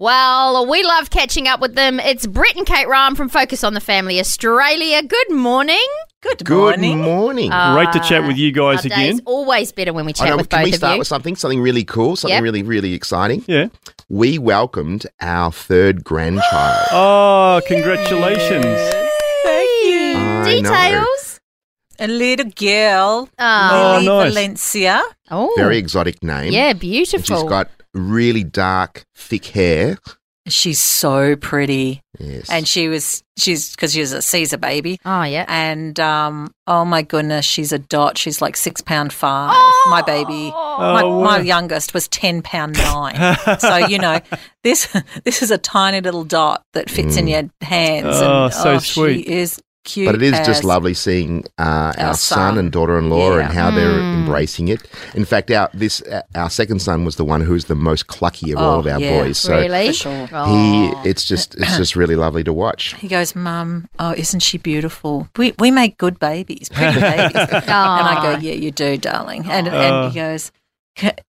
Well, 0.00 0.66
we 0.66 0.82
love 0.82 1.10
catching 1.10 1.46
up 1.46 1.60
with 1.60 1.74
them. 1.74 2.00
It's 2.00 2.26
Brett 2.26 2.56
and 2.56 2.64
Kate 2.64 2.88
Ryan 2.88 3.14
from 3.16 3.28
Focus 3.28 3.62
on 3.62 3.74
the 3.74 3.80
Family 3.80 4.18
Australia. 4.18 5.02
Good 5.02 5.30
morning. 5.30 5.76
Good 6.22 6.48
morning. 6.48 6.96
Good 6.96 7.04
morning. 7.04 7.50
morning. 7.50 7.52
Uh, 7.52 7.74
Great 7.74 7.92
to 7.92 8.00
chat 8.08 8.26
with 8.26 8.38
you 8.38 8.50
guys 8.50 8.86
again. 8.86 8.98
day's 8.98 9.20
always 9.26 9.72
better 9.72 9.92
when 9.92 10.06
we 10.06 10.12
I 10.12 10.14
chat 10.14 10.28
know, 10.30 10.36
with 10.38 10.48
can 10.48 10.60
both 10.60 10.64
we 10.64 10.70
of 10.70 10.76
start 10.76 10.92
you. 10.94 10.98
with 11.00 11.06
something? 11.06 11.36
Something 11.36 11.60
really 11.60 11.84
cool, 11.84 12.16
something 12.16 12.34
Yep. 12.34 12.42
really, 12.42 12.62
really 12.62 12.94
exciting. 12.94 13.44
Yeah. 13.46 13.66
We 14.08 14.38
welcomed 14.38 15.06
our 15.20 15.52
third 15.52 16.02
grandchild. 16.02 16.86
Oh, 16.92 17.60
congratulations. 17.66 18.64
Thank 19.44 19.84
you. 19.84 20.14
I 20.16 20.60
know. 20.62 20.70
Details? 21.02 21.40
A 21.98 22.06
little 22.08 22.50
girl, 22.52 23.28
Oh, 23.38 23.98
Lily 24.00 24.08
oh, 24.08 24.20
nice. 24.22 24.32
Valencia. 24.32 25.02
oh. 25.30 25.52
Very 25.58 25.76
exotic 25.76 26.22
name. 26.22 26.54
yeah, 26.54 26.70
And 26.70 26.80
beautiful. 26.80 27.36
she's 27.42 27.48
got 27.50 27.68
really 27.94 28.44
dark, 28.44 29.04
thick 29.14 29.46
hair. 29.46 29.98
She's 30.48 30.80
so 30.80 31.36
pretty. 31.36 32.00
Yes. 32.18 32.48
And 32.50 32.66
she 32.66 32.88
was, 32.88 33.22
she's, 33.38 33.70
because 33.72 33.92
she 33.92 34.00
was 34.00 34.12
a 34.12 34.22
Caesar 34.22 34.56
baby. 34.56 34.98
oh, 35.04 35.22
yeah. 35.22 35.44
And, 35.46 36.00
um, 36.00 36.52
oh 36.66 36.84
my 36.84 37.02
goodness, 37.02 37.44
she's 37.44 37.72
a 37.72 37.78
dot. 37.78 38.16
She's 38.18 38.40
like 38.40 38.56
six 38.56 38.80
pound 38.80 39.12
five. 39.12 39.50
Oh. 39.54 39.86
My 39.90 40.02
baby. 40.02 40.50
my, 40.50 41.02
Oh, 41.04 41.22
my 41.22 41.36
wow. 41.38 41.42
youngest 41.44 41.92
was 41.94 42.08
10 42.08 42.42
pound 42.42 42.76
nine. 42.78 43.36
so, 43.60 43.76
you 43.76 43.98
know, 43.98 44.18
this, 44.64 44.88
this 45.24 45.42
is 45.42 45.50
a 45.50 45.58
tiny 45.58 46.00
little 46.00 46.24
dot 46.24 46.62
that 46.72 46.90
fits 46.90 47.16
in 47.16 47.28
your 47.28 47.42
hands. 47.60 48.06
Oh, 48.10 48.44
and, 48.46 48.54
so 48.54 48.78
She 48.80 48.92
sweet. 48.92 49.26
is 49.26 49.60
cute. 49.92 50.06
but 50.06 50.14
it 50.14 50.22
is 50.22 50.32
as- 50.34 50.46
just 50.46 50.64
lovely 50.64 50.94
seeing 50.94 51.44
uh, 51.58 51.62
our, 51.98 52.08
Our 52.08 52.14
son. 52.14 52.38
son. 52.54 52.58
and 52.58 52.70
daughter-in-law 52.72 53.36
Yeah. 53.36 53.44
and 53.44 53.54
how 53.54 53.70
they're 53.70 53.90
Mm. 54.00 54.14
embracing 54.20 54.68
it. 54.68 54.80
In 55.14 55.24
fact, 55.24 55.50
our 55.50 55.68
this 55.74 56.00
uh, 56.02 56.22
our 56.34 56.50
second 56.50 56.80
son 56.80 57.04
was 57.04 57.16
the 57.16 57.24
one 57.24 57.40
who's 57.40 57.66
the 57.66 57.74
most 57.74 58.06
clucky 58.06 58.52
of 58.52 58.58
Oh, 58.60 58.64
all 58.64 58.78
of 58.80 58.86
our 58.86 59.00
yeah. 59.00 59.18
boys. 59.22 59.38
So 59.38 59.56
really? 59.58 59.88
For 59.88 59.92
sure. 59.92 60.26
he, 60.26 60.32
Oh. 60.32 61.02
it's 61.04 61.24
just 61.24 61.54
it's 61.56 61.76
just 61.82 61.96
really 61.96 62.16
lovely 62.16 62.44
to 62.44 62.52
watch. 62.52 62.94
He 62.94 63.08
goes, 63.08 63.34
Mum, 63.34 63.88
oh, 63.98 64.12
isn't 64.16 64.40
she 64.40 64.58
beautiful? 64.58 65.28
We 65.36 65.54
we 65.58 65.70
make 65.70 65.98
good 65.98 66.18
babies, 66.18 66.68
pretty 66.68 67.00
babies. 67.12 67.36
and 67.36 67.70
I 67.70 68.18
go, 68.22 68.38
Yeah, 68.40 68.54
you 68.54 68.70
do, 68.70 68.96
darling. 68.96 69.44
And 69.50 69.68
Oh. 69.68 69.72
and 69.72 70.12
he 70.12 70.18
goes, 70.20 70.52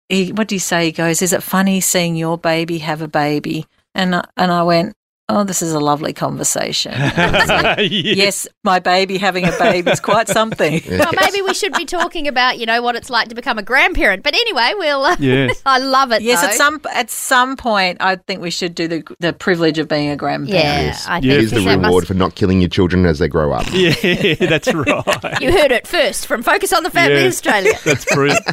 he, 0.10 0.32
What 0.32 0.48
do 0.48 0.56
you 0.56 0.60
say? 0.60 0.86
He 0.86 0.92
goes, 0.92 1.22
Is 1.22 1.34
it 1.34 1.44
funny 1.44 1.82
seeing 1.82 2.16
your 2.16 2.38
baby 2.38 2.80
have 2.80 3.02
a 3.02 3.08
baby? 3.08 3.66
And 3.96 4.16
I, 4.16 4.24
and 4.38 4.52
I 4.52 4.64
went, 4.64 4.96
Oh, 5.32 5.44
this 5.44 5.62
is 5.62 5.74
a 5.74 5.80
lovely 5.80 6.12
conversation. 6.12 6.92
And 6.92 7.36
I 7.36 7.40
was 7.40 7.50
like, 7.50 7.78
Yeah. 7.92 8.14
yes, 8.16 8.48
my 8.64 8.80
baby 8.80 9.18
having 9.20 9.46
a 9.46 9.52
baby 9.60 9.92
is 9.92 10.00
quite 10.00 10.28
something. 10.40 10.82
Well, 10.90 11.12
maybe 11.22 11.44
we 11.44 11.54
should 11.54 11.74
be 11.74 11.86
talking 11.86 12.28
about, 12.28 12.58
you 12.58 12.66
know, 12.66 12.82
what 12.82 12.96
it's 12.96 13.12
like 13.12 13.28
to 13.30 13.36
become 13.36 13.60
a 13.60 13.64
grandparent. 13.64 14.24
But 14.24 14.34
anyway, 14.34 14.74
we'll. 14.76 15.06
Uh, 15.06 15.16
Yes. 15.20 15.62
I 15.66 15.78
love 15.78 16.12
it. 16.12 16.24
Yes, 16.24 16.42
though. 16.42 16.48
at 16.48 16.54
some 16.56 16.82
at 16.94 17.10
some 17.12 17.56
point, 17.58 17.98
I 18.02 18.16
think 18.16 18.42
we 18.42 18.50
should 18.50 18.74
do 18.74 18.88
the 18.88 19.04
the 19.20 19.32
privilege 19.34 19.78
of 19.78 19.88
being 19.88 20.10
a 20.10 20.16
grandparent. 20.16 20.50
Yeah, 20.64 20.82
Yes. 20.82 21.06
I 21.08 21.16
Yeah. 21.18 21.20
think 21.22 21.32
Here's 21.34 21.52
the 21.52 21.58
reward 21.70 21.82
must- 21.82 22.08
for 22.08 22.14
not 22.16 22.34
killing 22.36 22.60
your 22.62 22.70
children 22.70 23.06
as 23.06 23.20
they 23.20 23.28
grow 23.28 23.54
up. 23.54 23.68
Yeah, 23.72 23.92
that's 24.40 24.74
right. 24.74 25.42
You 25.42 25.52
heard 25.52 25.72
it 25.72 25.86
first 25.88 26.26
from 26.26 26.42
Focus 26.44 26.74
on 26.74 26.82
the 26.84 26.90
Family 26.90 27.22
Yeah. 27.22 27.28
Australia. 27.28 27.74
That's 27.86 28.06
brilliant. 28.06 28.44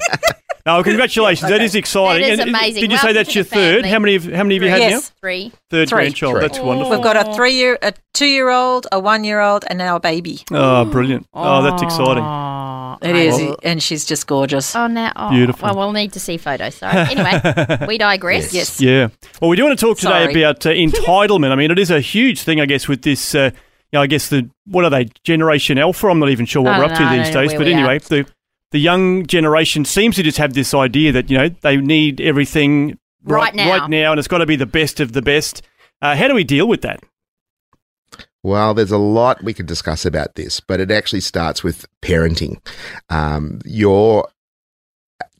Oh, 0.68 0.82
congratulations. 0.82 1.48
That 1.48 1.62
is 1.62 1.74
exciting. 1.76 2.22
That 2.26 2.32
is 2.32 2.38
And 2.40 2.48
amazing. 2.50 2.80
Did 2.82 2.90
you 2.92 2.98
say 2.98 3.12
that's 3.12 3.34
your 3.34 3.44
third? 3.44 3.84
family. 3.84 3.88
How 3.90 3.98
many 4.00 4.12
have, 4.14 4.24
how 4.24 4.42
many 4.42 4.54
have 4.56 4.62
you 4.64 4.68
had 4.68 4.80
Yes. 4.80 4.92
now? 4.92 5.16
Three. 5.20 5.52
Third 5.70 5.88
Three. 5.88 5.96
grandchild. 5.96 6.32
Three. 6.34 6.40
That's 6.40 6.58
wonderful. 6.58 6.90
We've 6.90 7.02
got 7.02 7.16
a 7.28 7.34
three 7.34 7.52
year, 7.54 7.78
a 7.82 7.92
two 8.14 8.26
year 8.26 8.50
old, 8.50 8.88
a 8.90 8.98
one 8.98 9.22
year 9.22 9.40
old, 9.40 9.64
and 9.68 9.78
now 9.78 9.94
a 9.96 10.00
baby. 10.00 10.40
Oh, 10.50 10.84
brilliant. 10.84 11.26
Oh, 11.32 11.62
that's 11.62 11.82
exciting. 11.82 12.24
Oh, 12.24 12.98
It 13.02 13.14
is, 13.14 13.56
and 13.62 13.82
she's 13.82 14.04
just 14.04 14.26
gorgeous. 14.26 14.74
Oh, 14.74 14.86
now. 14.88 15.12
Oh, 15.14 15.30
Beautiful. 15.30 15.66
Well, 15.66 15.76
we'll 15.76 15.92
need 15.92 16.12
to 16.14 16.20
see 16.20 16.36
photos. 16.36 16.74
So, 16.76 16.86
anyway, 16.88 17.84
we 17.86 17.98
digress. 17.98 18.52
Yes. 18.52 18.80
Yeah. 18.80 19.08
Well, 19.40 19.50
we 19.50 19.56
do 19.56 19.64
want 19.64 19.78
to 19.78 19.84
talk 19.86 19.98
today 19.98 20.24
Sorry. 20.26 20.42
about 20.42 20.64
uh, 20.66 20.70
entitlement. 20.70 21.50
I 21.50 21.54
mean, 21.56 21.70
it 21.70 21.78
is 21.78 21.90
a 21.90 22.00
huge 22.00 22.42
thing, 22.42 22.60
I 22.60 22.66
guess, 22.66 22.88
with 22.88 23.02
this. 23.02 23.34
Uh, 23.34 23.50
you 23.92 23.98
know, 23.98 24.02
I 24.02 24.08
guess 24.08 24.30
the 24.30 24.50
what 24.64 24.84
are 24.84 24.90
they? 24.90 25.08
Generation 25.22 25.78
Alpha. 25.78 26.08
I'm 26.08 26.18
not 26.18 26.30
even 26.30 26.44
sure 26.46 26.62
what 26.62 26.74
I 26.74 26.78
we're 26.78 26.84
up 26.86 26.94
to 26.94 27.00
know, 27.00 27.06
I 27.06 27.18
these 27.18 27.32
days. 27.32 27.52
But 27.52 27.66
we 27.66 27.72
are. 27.74 27.76
anyway, 27.78 27.98
the 28.00 28.26
the 28.72 28.78
young 28.78 29.26
generation 29.26 29.84
seems 29.84 30.16
to 30.16 30.22
just 30.22 30.38
have 30.38 30.54
this 30.54 30.74
idea 30.74 31.12
that 31.12 31.30
you 31.30 31.38
know 31.38 31.48
they 31.48 31.76
need 31.76 32.20
everything 32.20 32.98
Right 33.22 33.54
now. 33.54 33.70
right 33.78 33.90
now, 33.90 34.12
and 34.12 34.18
it's 34.18 34.28
got 34.28 34.38
to 34.38 34.46
be 34.46 34.56
the 34.56 34.66
best 34.66 35.00
of 35.00 35.12
the 35.12 35.22
best. 35.22 35.62
Uh, 36.00 36.14
how 36.14 36.28
do 36.28 36.34
we 36.34 36.44
deal 36.44 36.68
with 36.68 36.82
that? 36.82 37.02
Well, 38.42 38.74
there's 38.74 38.92
a 38.92 38.98
lot 38.98 39.42
we 39.42 39.52
could 39.52 39.66
discuss 39.66 40.06
about 40.06 40.36
this, 40.36 40.60
but 40.60 40.78
it 40.78 40.92
actually 40.92 41.22
starts 41.22 41.64
with 41.64 41.86
parenting. 42.02 42.58
Um, 43.10 43.60
you're 43.64 44.28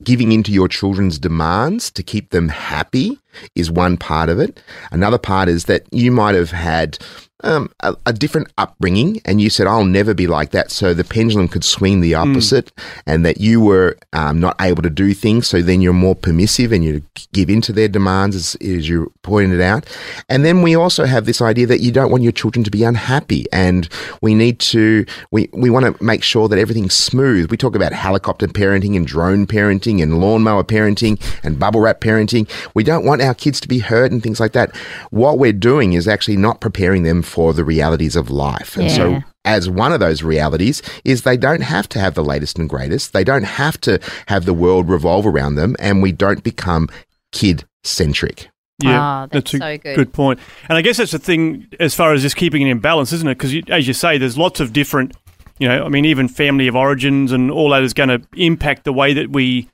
giving 0.03 0.31
into 0.33 0.51
your 0.51 0.67
children's 0.67 1.17
demands 1.17 1.89
to 1.91 2.03
keep 2.03 2.31
them 2.31 2.49
happy 2.49 3.17
is 3.55 3.71
one 3.71 3.95
part 3.95 4.27
of 4.29 4.39
it. 4.39 4.61
Another 4.91 5.17
part 5.17 5.47
is 5.47 5.65
that 5.65 5.83
you 5.91 6.11
might 6.11 6.35
have 6.35 6.51
had 6.51 6.97
um, 7.43 7.69
a, 7.81 7.95
a 8.05 8.13
different 8.13 8.51
upbringing 8.57 9.21
and 9.23 9.39
you 9.39 9.49
said, 9.49 9.67
I'll 9.67 9.85
never 9.85 10.13
be 10.13 10.25
like 10.25 10.51
that. 10.51 10.71
So 10.71 10.93
the 10.93 11.03
pendulum 11.03 11.47
could 11.47 11.63
swing 11.63 12.01
the 12.01 12.15
opposite 12.15 12.71
and 13.05 13.23
that 13.25 13.39
you 13.39 13.61
were 13.61 13.97
um, 14.13 14.39
not 14.39 14.55
able 14.59 14.81
to 14.81 14.89
do 14.89 15.13
things. 15.13 15.47
So 15.47 15.61
then 15.61 15.81
you're 15.81 15.93
more 15.93 16.15
permissive 16.15 16.71
and 16.71 16.83
you 16.83 17.03
give 17.33 17.49
into 17.49 17.71
their 17.71 17.87
demands, 17.87 18.35
as, 18.35 18.55
as 18.55 18.89
you 18.89 19.13
pointed 19.21 19.61
out. 19.61 19.85
And 20.29 20.43
then 20.43 20.63
we 20.63 20.75
also 20.75 21.05
have 21.05 21.25
this 21.25 21.41
idea 21.41 21.67
that 21.67 21.79
you 21.79 21.91
don't 21.91 22.09
want 22.09 22.23
your 22.23 22.31
children 22.31 22.63
to 22.63 22.71
be 22.71 22.83
unhappy 22.83 23.45
and 23.53 23.87
we 24.21 24.33
need 24.33 24.59
to, 24.59 25.05
we, 25.29 25.49
we 25.53 25.69
want 25.69 25.85
to 25.85 26.03
make 26.03 26.23
sure 26.23 26.47
that 26.47 26.57
everything's 26.57 26.95
smooth. 26.95 27.51
We 27.51 27.57
talk 27.57 27.75
about 27.75 27.93
helicopter 27.93 28.47
parenting 28.47 28.95
and 28.95 29.05
drone 29.05 29.45
parenting 29.45 30.01
and 30.01 30.19
lawnmower 30.19 30.63
parenting 30.63 31.21
and 31.43 31.59
bubble 31.59 31.81
wrap 31.81 32.01
parenting. 32.01 32.49
We 32.73 32.83
don't 32.83 33.05
want 33.05 33.21
our 33.21 33.35
kids 33.35 33.59
to 33.61 33.67
be 33.67 33.79
hurt 33.79 34.11
and 34.11 34.23
things 34.23 34.39
like 34.39 34.53
that. 34.53 34.75
What 35.11 35.37
we're 35.37 35.53
doing 35.53 35.93
is 35.93 36.07
actually 36.07 36.37
not 36.37 36.61
preparing 36.61 37.03
them 37.03 37.21
for 37.27 37.53
the 37.53 37.63
realities 37.63 38.15
of 38.15 38.29
life. 38.29 38.77
And 38.77 38.89
so 38.89 39.21
as 39.45 39.69
one 39.69 39.91
of 39.91 39.99
those 39.99 40.23
realities 40.23 40.81
is 41.03 41.21
they 41.21 41.37
don't 41.37 41.61
have 41.61 41.87
to 41.89 41.99
have 41.99 42.15
the 42.15 42.23
latest 42.23 42.57
and 42.57 42.69
greatest. 42.69 43.13
They 43.13 43.23
don't 43.23 43.43
have 43.43 43.79
to 43.81 43.99
have 44.27 44.45
the 44.45 44.53
world 44.53 44.89
revolve 44.89 45.27
around 45.27 45.55
them 45.55 45.75
and 45.79 46.01
we 46.01 46.11
don't 46.11 46.43
become 46.43 46.89
kid 47.31 47.65
centric. 47.83 48.49
Ah, 48.85 49.27
that's 49.31 49.53
a 49.53 49.57
so 49.57 49.77
good. 49.77 49.95
Good 49.95 50.13
point. 50.13 50.39
And 50.69 50.77
I 50.77 50.81
guess 50.81 50.97
that's 50.97 51.11
the 51.11 51.19
thing 51.19 51.67
as 51.79 51.95
far 51.95 52.13
as 52.13 52.21
just 52.21 52.35
keeping 52.35 52.61
it 52.61 52.69
in 52.69 52.79
balance, 52.79 53.11
isn't 53.13 53.27
it? 53.27 53.35
Because 53.35 53.55
as 53.69 53.87
you 53.87 53.93
say, 53.93 54.17
there's 54.17 54.37
lots 54.37 54.59
of 54.59 54.71
different, 54.71 55.15
you 55.57 55.67
know, 55.67 55.83
I 55.83 55.89
mean, 55.89 56.05
even 56.05 56.27
family 56.27 56.67
of 56.67 56.75
origins 56.75 57.31
and 57.31 57.49
all 57.49 57.71
that 57.71 57.83
is 57.83 57.93
going 57.93 58.09
to 58.09 58.21
impact 58.35 58.83
the 58.83 58.93
way 58.93 59.13
that 59.13 59.31
we 59.31 59.69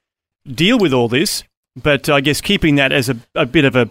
deal 0.48 0.80
with 0.80 0.94
all 0.94 1.10
this. 1.10 1.44
But 1.76 2.08
I 2.08 2.22
guess 2.22 2.40
keeping 2.40 2.76
that 2.76 2.92
as 2.92 3.10
a, 3.10 3.18
a 3.36 3.46
bit 3.46 3.66
of 3.66 3.76
a, 3.76 3.90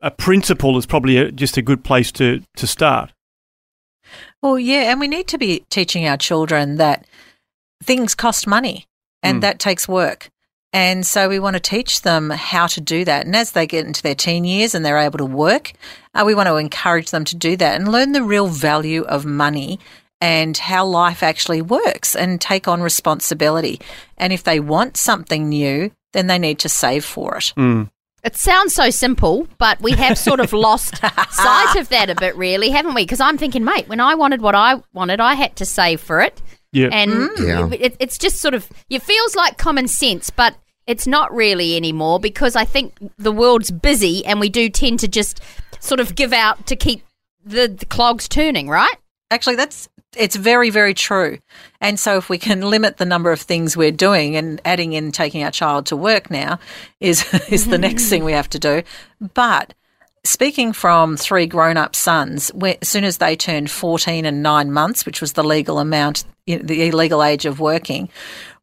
a 0.00 0.10
principle 0.10 0.76
is 0.78 0.86
probably 0.86 1.16
a, 1.16 1.30
just 1.30 1.56
a 1.56 1.62
good 1.62 1.84
place 1.84 2.10
to, 2.12 2.42
to 2.56 2.66
start. 2.66 3.12
Well, 4.42 4.58
yeah, 4.58 4.90
and 4.90 5.00
we 5.00 5.08
need 5.08 5.28
to 5.28 5.38
be 5.38 5.64
teaching 5.70 6.06
our 6.06 6.16
children 6.16 6.76
that 6.76 7.06
things 7.82 8.14
cost 8.14 8.46
money 8.46 8.86
and 9.22 9.38
Mm. 9.38 9.40
that 9.42 9.58
takes 9.58 9.86
work. 9.86 10.30
And 10.72 11.04
so 11.04 11.28
we 11.28 11.38
want 11.40 11.54
to 11.54 11.60
teach 11.60 12.02
them 12.02 12.30
how 12.30 12.66
to 12.68 12.80
do 12.80 13.04
that. 13.04 13.26
And 13.26 13.34
as 13.34 13.52
they 13.52 13.66
get 13.66 13.86
into 13.86 14.02
their 14.02 14.14
teen 14.14 14.44
years 14.44 14.74
and 14.74 14.84
they're 14.84 14.98
able 14.98 15.18
to 15.18 15.24
work, 15.26 15.72
uh, 16.14 16.22
we 16.24 16.34
want 16.34 16.48
to 16.48 16.56
encourage 16.56 17.10
them 17.10 17.24
to 17.24 17.36
do 17.36 17.56
that 17.56 17.74
and 17.74 17.90
learn 17.90 18.12
the 18.12 18.22
real 18.22 18.46
value 18.46 19.02
of 19.02 19.24
money 19.26 19.80
and 20.20 20.56
how 20.56 20.84
life 20.86 21.22
actually 21.22 21.60
works 21.60 22.14
and 22.14 22.40
take 22.40 22.68
on 22.68 22.82
responsibility. 22.82 23.80
And 24.16 24.32
if 24.32 24.44
they 24.44 24.60
want 24.60 24.96
something 24.96 25.48
new, 25.48 25.90
then 26.12 26.28
they 26.28 26.38
need 26.38 26.58
to 26.60 26.68
save 26.68 27.04
for 27.04 27.36
it. 27.36 27.52
Mm. 27.56 27.90
It 28.22 28.36
sounds 28.36 28.74
so 28.74 28.90
simple, 28.90 29.46
but 29.58 29.80
we 29.80 29.92
have 29.92 30.18
sort 30.18 30.40
of 30.40 30.52
lost 30.52 30.96
sight 31.30 31.76
of 31.76 31.88
that 31.88 32.10
a 32.10 32.14
bit, 32.14 32.36
really, 32.36 32.70
haven't 32.70 32.94
we? 32.94 33.02
Because 33.02 33.20
I'm 33.20 33.38
thinking, 33.38 33.64
mate, 33.64 33.88
when 33.88 34.00
I 34.00 34.14
wanted 34.14 34.42
what 34.42 34.54
I 34.54 34.82
wanted, 34.92 35.20
I 35.20 35.34
had 35.34 35.56
to 35.56 35.64
save 35.64 36.00
for 36.00 36.20
it. 36.20 36.42
Yeah. 36.72 36.88
And 36.92 37.10
mm. 37.12 37.46
Yeah. 37.46 37.78
it, 37.80 37.96
it's 37.98 38.18
just 38.18 38.36
sort 38.36 38.54
of, 38.54 38.68
it 38.90 39.02
feels 39.02 39.34
like 39.34 39.56
common 39.56 39.88
sense, 39.88 40.30
but 40.30 40.54
it's 40.86 41.06
not 41.06 41.32
really 41.32 41.76
anymore 41.76 42.20
because 42.20 42.56
I 42.56 42.64
think 42.64 42.94
the 43.16 43.32
world's 43.32 43.70
busy 43.70 44.24
and 44.26 44.38
we 44.38 44.48
do 44.48 44.68
tend 44.68 45.00
to 45.00 45.08
just 45.08 45.40
sort 45.80 46.00
of 46.00 46.14
give 46.14 46.32
out 46.32 46.66
to 46.66 46.76
keep 46.76 47.02
the, 47.44 47.68
the 47.68 47.86
clogs 47.86 48.28
turning, 48.28 48.68
right? 48.68 48.96
Actually, 49.30 49.56
that's 49.56 49.88
it's 50.16 50.36
very 50.36 50.70
very 50.70 50.94
true. 50.94 51.38
And 51.80 51.98
so, 51.98 52.16
if 52.16 52.28
we 52.28 52.38
can 52.38 52.62
limit 52.62 52.96
the 52.96 53.04
number 53.04 53.32
of 53.32 53.40
things 53.40 53.76
we're 53.76 53.90
doing, 53.90 54.36
and 54.36 54.60
adding 54.64 54.92
in 54.92 55.12
taking 55.12 55.42
our 55.42 55.50
child 55.50 55.86
to 55.86 55.96
work 55.96 56.30
now 56.30 56.58
is 57.00 57.24
is 57.50 57.66
the 57.66 57.78
next 57.78 58.08
thing 58.08 58.24
we 58.24 58.32
have 58.32 58.50
to 58.50 58.58
do. 58.58 58.82
But 59.34 59.74
speaking 60.24 60.72
from 60.72 61.16
three 61.16 61.46
grown 61.46 61.76
up 61.76 61.94
sons, 61.94 62.50
as 62.62 62.88
soon 62.88 63.04
as 63.04 63.18
they 63.18 63.36
turned 63.36 63.70
14 63.70 64.24
and 64.24 64.42
nine 64.42 64.72
months, 64.72 65.06
which 65.06 65.20
was 65.20 65.32
the 65.32 65.44
legal 65.44 65.78
amount, 65.78 66.24
the 66.46 66.88
illegal 66.88 67.22
age 67.22 67.46
of 67.46 67.60
working, 67.60 68.08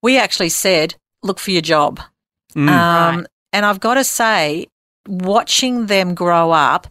we 0.01 0.17
actually 0.17 0.49
said, 0.49 0.95
look 1.23 1.39
for 1.39 1.51
your 1.51 1.61
job. 1.61 1.99
Mm. 2.55 2.69
Um, 2.69 3.17
Right. 3.17 3.27
And 3.53 3.65
I've 3.65 3.79
got 3.79 3.95
to 3.95 4.03
say, 4.03 4.67
watching 5.07 5.87
them 5.87 6.13
grow 6.13 6.51
up 6.51 6.87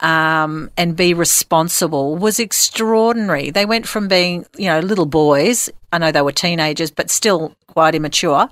um, 0.00 0.70
and 0.76 0.96
be 0.96 1.14
responsible 1.14 2.16
was 2.16 2.38
extraordinary. 2.38 3.50
They 3.50 3.66
went 3.66 3.86
from 3.86 4.08
being, 4.08 4.46
you 4.56 4.66
know, 4.66 4.80
little 4.80 5.06
boys. 5.06 5.70
I 5.92 5.98
know 5.98 6.12
they 6.12 6.22
were 6.22 6.32
teenagers, 6.32 6.90
but 6.90 7.10
still 7.10 7.54
quite 7.66 7.94
immature. 7.94 8.48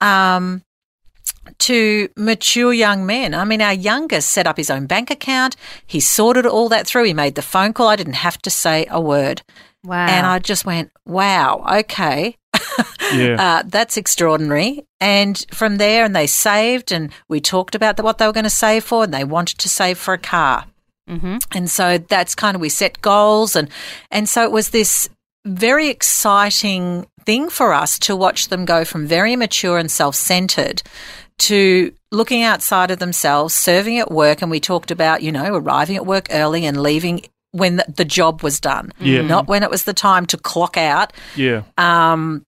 Um, 0.00 0.62
to 1.58 2.08
mature 2.16 2.72
young 2.72 3.06
men. 3.06 3.34
I 3.34 3.44
mean, 3.44 3.60
our 3.60 3.72
youngest 3.72 4.30
set 4.30 4.46
up 4.46 4.56
his 4.56 4.70
own 4.70 4.86
bank 4.86 5.10
account. 5.10 5.56
He 5.86 6.00
sorted 6.00 6.46
all 6.46 6.68
that 6.68 6.86
through. 6.86 7.04
He 7.04 7.14
made 7.14 7.34
the 7.34 7.42
phone 7.42 7.72
call. 7.72 7.88
I 7.88 7.96
didn't 7.96 8.14
have 8.14 8.38
to 8.42 8.50
say 8.50 8.86
a 8.90 9.00
word. 9.00 9.42
Wow. 9.84 10.06
And 10.06 10.26
I 10.26 10.38
just 10.38 10.64
went, 10.64 10.90
wow, 11.04 11.64
okay. 11.80 12.36
Yeah. 13.12 13.36
Uh, 13.38 13.62
that's 13.66 13.98
extraordinary. 13.98 14.86
And 14.98 15.44
from 15.50 15.76
there, 15.76 16.04
and 16.04 16.16
they 16.16 16.26
saved, 16.26 16.92
and 16.92 17.12
we 17.28 17.40
talked 17.40 17.74
about 17.74 17.98
the, 17.98 18.02
what 18.02 18.16
they 18.16 18.26
were 18.26 18.32
going 18.32 18.44
to 18.44 18.50
save 18.50 18.84
for, 18.84 19.04
and 19.04 19.12
they 19.12 19.24
wanted 19.24 19.58
to 19.58 19.68
save 19.68 19.98
for 19.98 20.14
a 20.14 20.18
car. 20.18 20.64
Hmm 21.08 21.36
And 21.54 21.70
so 21.70 21.98
that's 21.98 22.34
kind 22.34 22.54
of 22.54 22.60
we 22.60 22.68
set 22.68 23.00
goals, 23.00 23.56
and 23.56 23.68
and 24.10 24.28
so 24.28 24.42
it 24.44 24.52
was 24.52 24.70
this 24.70 25.08
very 25.44 25.88
exciting 25.88 27.06
thing 27.24 27.48
for 27.50 27.72
us 27.72 27.98
to 28.00 28.16
watch 28.16 28.48
them 28.48 28.64
go 28.64 28.84
from 28.84 29.06
very 29.06 29.36
mature 29.36 29.78
and 29.78 29.90
self-centered 29.90 30.82
to 31.38 31.92
looking 32.12 32.42
outside 32.42 32.90
of 32.90 32.98
themselves, 32.98 33.54
serving 33.54 33.98
at 33.98 34.10
work, 34.10 34.42
and 34.42 34.50
we 34.50 34.60
talked 34.60 34.90
about 34.90 35.22
you 35.22 35.32
know 35.32 35.54
arriving 35.54 35.96
at 35.96 36.06
work 36.06 36.28
early 36.30 36.64
and 36.66 36.80
leaving 36.82 37.26
when 37.50 37.76
the, 37.76 37.84
the 37.96 38.04
job 38.04 38.42
was 38.42 38.58
done, 38.60 38.92
Yeah. 38.98 39.20
not 39.22 39.46
when 39.46 39.62
it 39.62 39.70
was 39.70 39.84
the 39.84 39.92
time 39.92 40.24
to 40.26 40.38
clock 40.38 40.76
out 40.78 41.12
yeah. 41.36 41.62
um, 41.76 42.44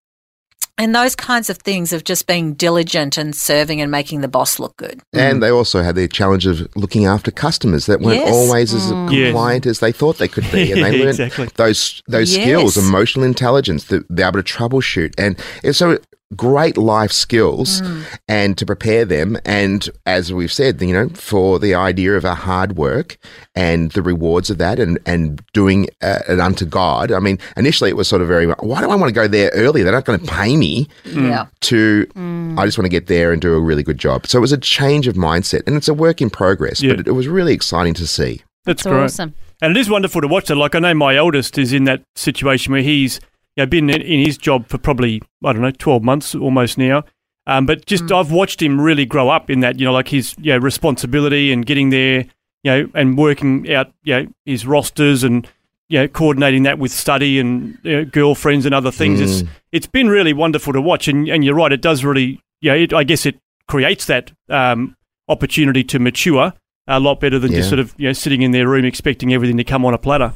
and 0.76 0.94
those 0.94 1.14
kinds 1.14 1.50
of 1.50 1.58
things 1.58 1.92
of 1.92 2.04
just 2.04 2.26
being 2.26 2.54
diligent 2.54 3.16
and 3.16 3.34
serving 3.34 3.80
and 3.80 3.90
making 3.90 4.20
the 4.22 4.28
boss 4.28 4.58
look 4.58 4.76
good. 4.76 5.00
And 5.12 5.42
they 5.42 5.50
also 5.50 5.82
had 5.82 5.94
the 5.94 6.08
challenge 6.08 6.46
of 6.46 6.68
looking 6.76 7.06
after 7.06 7.30
customers 7.30 7.86
that 7.86 8.00
weren't 8.00 8.20
Yes. 8.20 8.34
always 8.34 8.74
as 8.74 8.82
mm. 8.90 9.12
Yes. 9.12 9.26
compliant 9.28 9.66
as 9.66 9.78
they 9.80 9.92
thought 9.92 10.18
they 10.18 10.28
could 10.28 10.50
be. 10.50 10.72
And 10.72 10.82
they 10.82 10.92
learned 10.98 11.20
Exactly. 11.20 11.48
those 11.56 12.02
those 12.08 12.34
Yes. 12.36 12.42
skills, 12.44 12.76
emotional 12.76 13.24
intelligence, 13.24 13.84
to 13.84 14.00
be 14.12 14.22
able 14.22 14.42
to 14.42 14.52
troubleshoot. 14.52 15.14
And 15.16 15.38
it's 15.62 15.78
so 15.78 15.98
great 16.36 16.76
life 16.76 17.12
skills 17.12 17.80
hmm. 17.80 18.02
and 18.28 18.58
to 18.58 18.66
prepare 18.66 19.04
them. 19.04 19.38
And 19.44 19.88
as 20.06 20.32
we've 20.32 20.52
said, 20.52 20.80
you 20.80 20.92
know, 20.92 21.08
for 21.10 21.58
the 21.58 21.74
idea 21.74 22.16
of 22.16 22.24
a 22.24 22.34
hard 22.34 22.76
work 22.76 23.18
and 23.54 23.92
the 23.92 24.02
rewards 24.02 24.50
of 24.50 24.58
that 24.58 24.78
and, 24.80 24.98
and 25.06 25.42
doing 25.52 25.88
uh, 26.02 26.20
it 26.28 26.40
unto 26.40 26.64
God. 26.64 27.12
I 27.12 27.20
mean, 27.20 27.38
initially 27.56 27.90
it 27.90 27.96
was 27.96 28.08
sort 28.08 28.22
of 28.22 28.28
very, 28.28 28.46
why 28.46 28.80
do 28.80 28.90
I 28.90 28.96
want 28.96 29.08
to 29.08 29.14
go 29.14 29.28
there 29.28 29.50
early? 29.54 29.82
They're 29.82 29.92
not 29.92 30.04
going 30.04 30.18
to 30.18 30.26
pay 30.26 30.56
me 30.56 30.88
hmm. 31.04 31.26
Yeah. 31.26 31.46
to 31.62 32.06
hmm. 32.14 32.58
I 32.58 32.64
just 32.64 32.78
want 32.78 32.86
to 32.86 32.90
get 32.90 33.06
there 33.06 33.32
and 33.32 33.40
do 33.40 33.54
a 33.54 33.60
really 33.60 33.82
good 33.82 33.98
job. 33.98 34.26
So 34.26 34.38
it 34.38 34.40
was 34.40 34.52
a 34.52 34.58
change 34.58 35.06
of 35.06 35.14
mindset 35.16 35.66
and 35.66 35.76
it's 35.76 35.88
a 35.88 35.94
work 35.94 36.20
in 36.20 36.30
progress, 36.30 36.82
Yeah. 36.82 36.92
but 36.92 37.00
it, 37.00 37.08
it 37.08 37.12
was 37.12 37.28
really 37.28 37.52
exciting 37.52 37.94
to 37.94 38.06
see. 38.06 38.42
That's 38.64 38.80
It's 38.80 38.88
great. 38.88 39.02
awesome. 39.02 39.34
And 39.62 39.76
it 39.76 39.80
is 39.80 39.88
wonderful 39.88 40.20
to 40.20 40.28
watch 40.28 40.46
that. 40.48 40.56
Like 40.56 40.74
I 40.74 40.78
know 40.78 40.94
my 40.94 41.16
eldest 41.16 41.58
is 41.58 41.72
in 41.72 41.84
that 41.84 42.02
situation 42.16 42.72
where 42.72 42.82
he's 42.82 43.20
you 43.56 43.62
know, 43.62 43.66
been 43.66 43.90
in, 43.90 44.02
in 44.02 44.24
his 44.24 44.36
job 44.38 44.68
for 44.68 44.78
probably 44.78 45.22
I 45.44 45.52
don't 45.52 45.62
know 45.62 45.70
twelve 45.70 46.02
months 46.02 46.34
almost 46.34 46.78
now. 46.78 47.04
Um, 47.46 47.66
but 47.66 47.84
just 47.84 48.10
I've 48.10 48.32
watched 48.32 48.62
him 48.62 48.80
really 48.80 49.04
grow 49.04 49.28
up 49.28 49.50
in 49.50 49.60
that. 49.60 49.78
You 49.78 49.84
know, 49.86 49.92
like 49.92 50.08
his 50.08 50.34
you 50.38 50.52
know, 50.52 50.58
responsibility 50.58 51.52
and 51.52 51.64
getting 51.66 51.90
there. 51.90 52.26
You 52.62 52.70
know, 52.70 52.88
and 52.94 53.18
working 53.18 53.70
out 53.74 53.92
you 54.04 54.14
know, 54.14 54.26
his 54.46 54.66
rosters 54.66 55.22
and 55.22 55.46
you 55.88 55.98
know, 55.98 56.08
coordinating 56.08 56.62
that 56.62 56.78
with 56.78 56.90
study 56.90 57.38
and 57.38 57.76
you 57.82 57.92
know, 57.96 58.04
girlfriends 58.06 58.64
and 58.64 58.74
other 58.74 58.90
things. 58.90 59.20
It's 59.20 59.42
it's 59.70 59.86
been 59.86 60.08
really 60.08 60.32
wonderful 60.32 60.72
to 60.72 60.80
watch. 60.80 61.06
And 61.06 61.28
and 61.28 61.44
you're 61.44 61.54
right, 61.54 61.70
it 61.72 61.82
does 61.82 62.04
really. 62.04 62.40
Yeah, 62.62 62.72
it, 62.72 62.94
I 62.94 63.04
guess 63.04 63.26
it 63.26 63.38
creates 63.68 64.06
that 64.06 64.32
um, 64.48 64.96
opportunity 65.28 65.84
to 65.84 65.98
mature 65.98 66.54
a 66.86 66.98
lot 67.00 67.20
better 67.20 67.38
than 67.38 67.50
Yeah. 67.52 67.58
just 67.58 67.68
sort 67.68 67.80
of 67.80 67.94
you 67.98 68.08
know 68.08 68.14
sitting 68.14 68.40
in 68.40 68.52
their 68.52 68.66
room 68.66 68.86
expecting 68.86 69.34
everything 69.34 69.58
to 69.58 69.64
come 69.64 69.84
on 69.84 69.92
a 69.92 69.98
platter. 69.98 70.32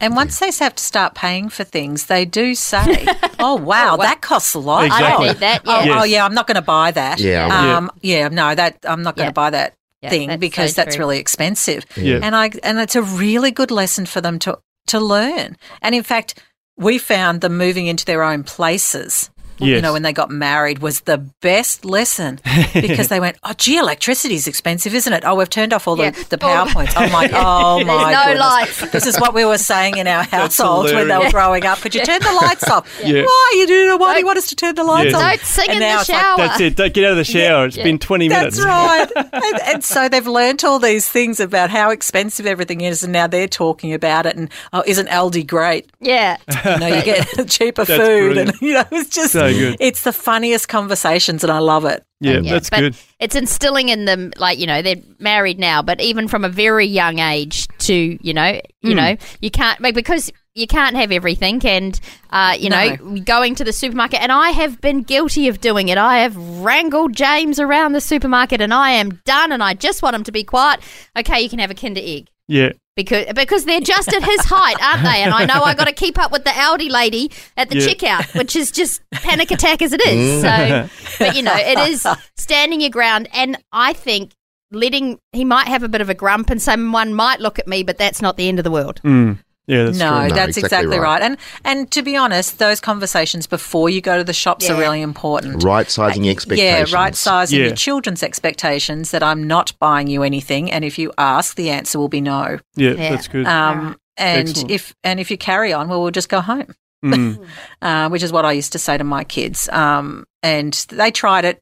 And 0.00 0.14
once 0.14 0.38
they 0.38 0.50
have 0.60 0.74
to 0.76 0.82
start 0.82 1.14
paying 1.14 1.48
for 1.48 1.64
things, 1.64 2.06
they 2.06 2.24
do 2.24 2.54
say, 2.54 3.06
"Oh 3.40 3.56
wow, 3.56 3.96
that 3.96 4.20
costs 4.20 4.54
a 4.54 4.58
lot." 4.58 4.84
Exactly. 4.86 5.06
I 5.06 5.10
don't 5.10 5.20
Oh, 5.20 5.26
need 5.26 5.36
that. 5.40 5.62
Oh, 5.66 5.82
Yeah. 5.84 6.00
oh, 6.00 6.04
yeah, 6.04 6.24
I'm 6.24 6.34
not 6.34 6.46
going 6.46 6.54
to 6.56 6.62
buy 6.62 6.90
that. 6.92 7.18
Yeah. 7.18 7.48
Yeah. 7.48 7.76
um, 7.76 7.90
yeah, 8.00 8.28
no, 8.28 8.54
that 8.54 8.78
I'm 8.84 9.02
not 9.02 9.16
going 9.16 9.26
to 9.26 9.30
Yeah. 9.30 9.44
buy 9.44 9.50
that 9.50 9.74
Yeah, 10.02 10.10
thing 10.10 10.28
that's 10.28 10.40
because 10.40 10.74
so 10.74 10.82
that's 10.82 10.94
true. 10.94 11.04
really 11.06 11.18
expensive. 11.18 11.84
Yeah. 11.96 12.20
And 12.22 12.36
I 12.36 12.50
and 12.62 12.78
it's 12.78 12.94
a 12.96 13.02
really 13.02 13.50
good 13.50 13.70
lesson 13.70 14.06
for 14.06 14.20
them 14.20 14.38
to 14.40 14.58
to 14.88 15.00
learn. 15.00 15.56
And 15.82 15.94
in 15.94 16.02
fact, 16.04 16.34
we 16.76 16.98
found 16.98 17.40
them 17.40 17.56
moving 17.58 17.86
into 17.88 18.04
their 18.04 18.22
own 18.22 18.44
places. 18.44 19.30
You 19.60 19.80
know, 19.80 19.92
when 19.92 20.02
they 20.02 20.12
got 20.12 20.30
married 20.30 20.78
was 20.80 21.00
the 21.00 21.18
best 21.40 21.84
lesson 21.84 22.38
because 22.74 23.08
they 23.08 23.20
went, 23.20 23.36
Oh 23.44 23.52
gee, 23.54 23.76
electricity's 23.78 24.46
expensive, 24.46 24.94
isn't 24.94 25.12
it? 25.12 25.24
Oh, 25.24 25.34
we've 25.34 25.50
turned 25.50 25.72
off 25.72 25.88
all 25.88 25.96
the, 25.96 26.04
Yeah. 26.04 26.10
the 26.28 26.38
power 26.38 26.68
points. 26.70 26.94
I'm 26.96 27.12
like, 27.12 27.30
Oh 27.34 27.84
my 27.84 28.12
no 28.12 28.22
goodness. 28.24 28.40
lights. 28.40 28.90
This 28.92 29.06
is 29.06 29.18
what 29.20 29.34
we 29.34 29.44
were 29.44 29.58
saying 29.58 29.96
in 29.98 30.06
our 30.06 30.22
households 30.24 30.92
when 30.92 31.08
they 31.08 31.18
were 31.18 31.30
growing 31.30 31.64
up. 31.66 31.78
Could 31.78 31.94
you 31.94 32.04
turn 32.04 32.20
the 32.20 32.38
lights 32.42 32.68
off? 32.68 32.86
Yeah. 33.08 33.22
Why 33.22 33.52
you 33.56 33.66
do 33.66 33.96
why 33.98 34.12
do 34.14 34.18
you 34.18 34.22
Don't- 34.22 34.26
want 34.26 34.38
us 34.38 34.46
to 34.48 34.56
turn 34.56 34.74
the 34.74 34.84
lights 34.84 35.12
Yes. 35.12 35.14
off? 35.14 35.22
Don't 35.22 35.40
sing 35.40 35.64
And 35.68 35.76
in 35.76 35.80
now 35.80 35.94
the 35.96 36.00
it's 36.00 36.08
like, 36.10 36.20
shower. 36.20 36.36
That's 36.38 36.60
it. 36.60 36.76
Don't 36.76 36.92
get 36.94 37.04
out 37.04 37.10
of 37.12 37.16
the 37.16 37.24
shower. 37.24 37.66
It's 37.66 37.76
been 37.76 37.98
20 37.98 38.28
minutes. 38.28 38.56
That's 38.58 38.66
right. 38.66 39.08
and, 39.32 39.60
and 39.66 39.84
so 39.84 40.08
they've 40.08 40.26
learnt 40.26 40.64
all 40.64 40.78
these 40.78 41.08
things 41.08 41.40
about 41.40 41.70
how 41.70 41.90
expensive 41.90 42.46
everything 42.46 42.80
is, 42.82 43.02
and 43.02 43.12
now 43.12 43.26
they're 43.26 43.48
talking 43.48 43.92
about 43.94 44.26
it. 44.26 44.36
And 44.36 44.50
oh, 44.72 44.82
isn't 44.86 45.08
Aldi 45.08 45.46
great? 45.46 45.90
yeah. 46.00 46.36
You 46.64 46.78
know, 46.78 46.86
you 46.88 47.02
get 47.02 47.48
cheaper 47.48 47.84
That's 47.84 47.98
food, 48.00 48.34
brilliant. 48.34 48.50
and 48.50 48.60
you 48.60 48.74
know, 48.74 48.84
it's 48.92 49.10
just 49.10 49.32
So 49.32 49.46
good. 49.52 49.76
it's 49.80 50.02
the 50.02 50.12
funniest 50.12 50.68
conversations, 50.68 51.42
and 51.44 51.52
I 51.52 51.58
love 51.58 51.84
it. 51.84 52.04
Yeah, 52.20 52.40
Yeah, 52.40 52.52
that's 52.54 52.70
but 52.70 52.80
good. 52.80 52.96
It's 53.20 53.34
instilling 53.36 53.88
in 53.90 54.04
them, 54.04 54.32
like 54.36 54.58
you 54.58 54.66
know, 54.66 54.82
they're 54.82 54.96
married 55.18 55.58
now, 55.58 55.82
but 55.82 56.00
even 56.00 56.26
from 56.28 56.44
a 56.44 56.48
very 56.48 56.86
young 56.86 57.18
age, 57.20 57.68
to 57.78 57.94
you 58.20 58.34
know, 58.34 58.60
you 58.82 58.90
Hmm. 58.92 58.96
know, 58.96 59.16
you 59.40 59.50
can't 59.50 59.80
like, 59.80 59.94
because 59.94 60.32
you 60.54 60.66
can't 60.66 60.96
have 60.96 61.12
everything, 61.12 61.64
and 61.64 61.98
uh, 62.30 62.56
you 62.58 62.68
know, 62.68 62.96
going 63.24 63.54
to 63.54 63.64
the 63.64 63.72
supermarket, 63.72 64.20
and 64.20 64.32
I 64.32 64.50
have 64.50 64.80
been 64.80 65.02
guilty 65.02 65.46
of 65.48 65.60
doing 65.60 65.88
it. 65.88 65.98
I 65.98 66.18
have 66.18 66.36
wrangled 66.36 67.14
James 67.14 67.60
around 67.60 67.92
the 67.92 68.00
supermarket, 68.00 68.60
and 68.60 68.74
I 68.74 68.90
am 68.90 69.20
done, 69.24 69.52
and 69.52 69.62
I 69.62 69.74
just 69.74 70.02
want 70.02 70.16
him 70.16 70.24
to 70.24 70.32
be 70.32 70.42
quiet. 70.42 70.80
Okay, 71.16 71.40
you 71.40 71.48
can 71.48 71.60
have 71.60 71.70
a 71.70 71.74
Kinder 71.74 72.00
Egg. 72.02 72.28
Yeah. 72.48 72.72
Because, 72.98 73.26
because 73.32 73.64
they're 73.64 73.80
just 73.80 74.12
at 74.12 74.24
his 74.24 74.40
height, 74.46 74.74
aren't 74.82 75.04
they? 75.04 75.22
And 75.22 75.32
I 75.32 75.44
know 75.44 75.62
I 75.62 75.76
got 75.76 75.86
to 75.86 75.92
keep 75.92 76.18
up 76.18 76.32
with 76.32 76.42
the 76.42 76.50
Aldi 76.50 76.90
lady 76.90 77.30
at 77.56 77.68
the 77.70 77.78
Yeah. 77.78 77.86
checkout, 77.86 78.36
which 78.36 78.56
is 78.56 78.72
just 78.72 79.00
panic 79.12 79.52
attack 79.52 79.82
as 79.82 79.92
it 79.92 80.04
is. 80.04 80.42
So, 80.42 80.88
but 81.20 81.36
you 81.36 81.42
know, 81.42 81.54
it 81.54 81.78
is 81.88 82.04
standing 82.36 82.80
your 82.80 82.90
ground. 82.90 83.28
And 83.32 83.56
I 83.72 83.92
think 83.92 84.32
letting 84.72 85.20
he 85.32 85.44
might 85.44 85.68
have 85.68 85.84
a 85.84 85.88
bit 85.88 86.00
of 86.00 86.10
a 86.10 86.14
grump, 86.14 86.50
and 86.50 86.60
someone 86.60 87.14
might 87.14 87.38
look 87.38 87.60
at 87.60 87.68
me, 87.68 87.84
but 87.84 87.98
that's 87.98 88.20
not 88.20 88.36
the 88.36 88.48
end 88.48 88.58
of 88.58 88.64
the 88.64 88.70
world. 88.72 89.00
Mm. 89.04 89.38
Yeah, 89.68 89.84
that's 89.84 89.98
no, 89.98 90.08
true. 90.08 90.28
No, 90.28 90.34
that's 90.34 90.56
exactly 90.56 90.78
exactly, 90.78 90.98
right. 90.98 91.20
right. 91.20 91.22
And 91.22 91.36
and 91.64 91.90
to 91.92 92.02
be 92.02 92.16
honest, 92.16 92.58
those 92.58 92.80
conversations 92.80 93.46
before 93.46 93.90
you 93.90 94.00
go 94.00 94.16
to 94.16 94.24
the 94.24 94.32
shops 94.32 94.68
are 94.70 94.78
really 94.78 95.02
important. 95.02 95.62
Right 95.62 95.88
sizing 95.90 96.28
expectations. 96.28 96.90
Yeah, 96.90 96.96
right 96.98 97.14
sizing 97.14 97.60
Yeah. 97.60 97.66
your 97.66 97.76
children's 97.76 98.22
expectations 98.22 99.10
that 99.10 99.22
I'm 99.22 99.46
not 99.46 99.74
buying 99.78 100.06
you 100.08 100.22
anything, 100.22 100.72
and 100.72 100.84
if 100.84 100.98
you 100.98 101.12
ask, 101.18 101.54
the 101.54 101.68
answer 101.70 101.98
will 101.98 102.08
be 102.08 102.22
no. 102.22 102.58
Yeah, 102.76 102.92
Yeah. 102.92 103.10
that's 103.10 103.28
good. 103.28 103.46
Um, 103.46 103.98
and 104.16 104.48
Excellent. 104.48 104.70
if 104.70 104.94
and 105.04 105.20
if 105.20 105.30
you 105.30 105.36
carry 105.36 105.72
on, 105.72 105.88
well, 105.88 106.02
we'll 106.02 106.10
just 106.10 106.30
go 106.30 106.40
home. 106.40 106.74
Mm. 107.04 107.46
uh, 107.82 108.08
which 108.08 108.22
is 108.22 108.32
what 108.32 108.44
I 108.44 108.52
used 108.52 108.72
to 108.72 108.78
say 108.78 108.96
to 108.98 109.04
my 109.04 109.22
kids. 109.22 109.68
Um, 109.68 110.24
and 110.42 110.72
they 110.88 111.10
tried 111.10 111.44
it 111.44 111.60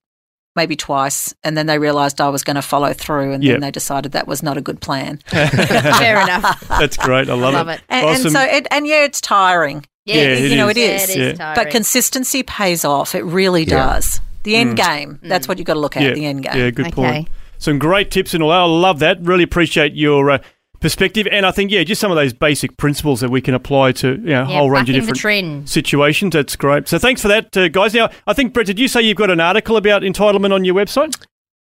maybe 0.56 0.74
twice, 0.74 1.34
and 1.44 1.56
then 1.56 1.66
they 1.66 1.78
realised 1.78 2.20
I 2.20 2.28
was 2.30 2.42
going 2.42 2.56
to 2.56 2.62
follow 2.62 2.92
through, 2.92 3.32
and 3.32 3.44
Yep. 3.44 3.52
then 3.54 3.60
they 3.60 3.70
decided 3.70 4.12
that 4.12 4.26
was 4.26 4.42
not 4.42 4.56
a 4.56 4.60
good 4.60 4.80
plan. 4.80 5.18
Fair 5.28 6.20
enough. 6.22 6.66
That's 6.68 6.96
great. 6.96 7.28
I 7.28 7.34
love, 7.34 7.54
Love 7.54 7.68
it. 7.68 7.80
And, 7.88 8.06
awesome. 8.06 8.26
and 8.26 8.32
so, 8.32 8.40
it, 8.42 8.66
and 8.70 8.86
yeah, 8.86 9.04
it's 9.04 9.20
tiring. 9.20 9.86
Yeah, 10.04 10.14
Yeah, 10.16 10.22
it 10.22 10.50
you 10.50 10.56
know, 10.56 10.68
is. 10.68 10.76
it 10.76 10.80
Yeah, 10.80 10.94
is. 10.96 11.02
it 11.02 11.10
is 11.10 11.16
Yeah. 11.16 11.32
tiring. 11.34 11.54
But 11.64 11.70
consistency 11.70 12.42
pays 12.42 12.84
off. 12.84 13.14
It 13.14 13.24
really 13.24 13.64
Yeah. 13.64 13.86
does. 13.86 14.20
The 14.44 14.56
end 14.56 14.76
game. 14.76 15.18
That's 15.22 15.48
what 15.48 15.58
you've 15.58 15.66
got 15.66 15.74
to 15.74 15.80
look 15.80 15.96
at. 15.96 16.02
yeah, 16.04 16.12
The 16.12 16.24
end 16.26 16.44
game. 16.44 16.56
yeah, 16.56 16.70
good 16.70 16.86
Okay. 16.86 16.94
point. 16.94 17.28
Some 17.58 17.78
great 17.78 18.10
tips 18.10 18.32
and 18.34 18.42
all. 18.42 18.52
I 18.52 18.62
love 18.64 19.00
that. 19.00 19.18
Really 19.22 19.42
appreciate 19.42 19.94
your 19.94 20.30
uh, 20.30 20.38
perspective, 20.80 21.26
and 21.30 21.46
I 21.46 21.50
think 21.50 21.70
yeah, 21.70 21.84
just 21.84 22.00
some 22.00 22.10
of 22.10 22.16
those 22.16 22.32
basic 22.32 22.76
principles 22.76 23.20
that 23.20 23.30
we 23.30 23.40
can 23.40 23.54
apply 23.54 23.92
to 23.92 24.12
you 24.12 24.16
know, 24.16 24.44
a 24.44 24.48
yeah, 24.48 24.58
whole 24.58 24.70
range 24.70 24.88
of 24.90 24.94
different 24.94 25.18
trend. 25.18 25.68
situations. 25.68 26.32
That's 26.32 26.56
great. 26.56 26.88
So 26.88 26.98
thanks 26.98 27.22
for 27.22 27.28
that, 27.28 27.56
uh, 27.56 27.68
guys. 27.68 27.94
Now, 27.94 28.10
I 28.26 28.32
think 28.32 28.52
Brett, 28.52 28.66
did 28.66 28.78
you 28.78 28.88
say 28.88 29.02
you've 29.02 29.16
got 29.16 29.30
an 29.30 29.40
article 29.40 29.76
about 29.76 30.02
entitlement 30.02 30.52
on 30.52 30.64
your 30.64 30.74
website? 30.74 31.16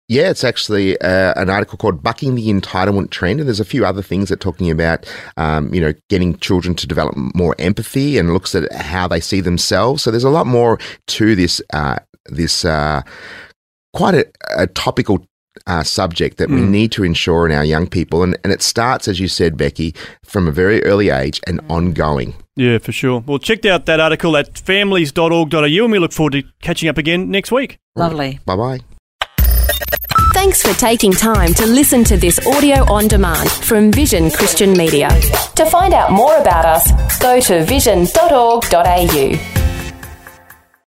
Yeah, 0.08 0.28
it's 0.28 0.44
actually 0.44 1.00
uh, 1.00 1.32
an 1.40 1.48
article 1.48 1.78
called 1.78 2.02
"Bucking 2.02 2.34
the 2.34 2.48
Entitlement 2.48 3.10
Trend," 3.10 3.40
and 3.40 3.48
there's 3.48 3.60
a 3.60 3.64
few 3.64 3.86
other 3.86 4.02
things 4.02 4.28
that 4.28 4.40
talking 4.40 4.70
about, 4.70 5.10
um, 5.36 5.72
you 5.72 5.80
know, 5.80 5.94
getting 6.10 6.36
children 6.38 6.74
to 6.74 6.86
develop 6.86 7.14
more 7.34 7.54
empathy 7.58 8.18
and 8.18 8.32
looks 8.32 8.54
at 8.54 8.70
how 8.72 9.08
they 9.08 9.20
see 9.20 9.40
themselves. 9.40 10.02
So 10.02 10.10
there's 10.10 10.24
a 10.24 10.30
lot 10.30 10.46
more 10.46 10.78
to 11.06 11.34
this 11.34 11.62
uh, 11.72 11.96
this 12.26 12.64
uh, 12.64 13.02
quite 13.94 14.14
a, 14.14 14.26
a 14.56 14.66
topical 14.66 15.24
uh, 15.66 15.82
subject 15.82 16.38
that 16.38 16.48
we 16.48 16.60
need 16.60 16.92
to 16.92 17.04
ensure 17.04 17.46
in 17.46 17.52
our 17.52 17.64
young 17.64 17.86
people. 17.86 18.22
And, 18.22 18.36
and 18.44 18.52
it 18.52 18.62
starts, 18.62 19.08
as 19.08 19.20
you 19.20 19.28
said, 19.28 19.56
Becky, 19.56 19.94
from 20.24 20.48
a 20.48 20.52
very 20.52 20.82
early 20.84 21.10
age 21.10 21.40
and 21.46 21.60
ongoing. 21.68 22.34
Yeah, 22.56 22.78
for 22.78 22.92
sure. 22.92 23.22
Well, 23.26 23.38
check 23.38 23.64
out 23.64 23.86
that 23.86 24.00
article 24.00 24.36
at 24.36 24.58
families.org.au 24.58 25.64
and 25.64 25.92
we 25.92 25.98
look 25.98 26.12
forward 26.12 26.32
to 26.32 26.42
catching 26.60 26.88
up 26.88 26.98
again 26.98 27.30
next 27.30 27.50
week. 27.50 27.78
Lovely. 27.96 28.40
Bye 28.44 28.56
bye. 28.56 28.80
Thanks 30.34 30.62
for 30.62 30.78
taking 30.78 31.12
time 31.12 31.54
to 31.54 31.66
listen 31.66 32.04
to 32.04 32.16
this 32.16 32.44
audio 32.46 32.90
on 32.92 33.06
demand 33.06 33.50
from 33.50 33.92
Vision 33.92 34.30
Christian 34.30 34.72
Media. 34.72 35.08
To 35.56 35.66
find 35.66 35.94
out 35.94 36.10
more 36.10 36.36
about 36.38 36.64
us, 36.64 37.18
go 37.20 37.40
to 37.40 37.64
vision.org.au. 37.64 39.71